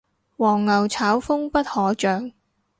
[0.35, 2.31] 黃牛炒風不可長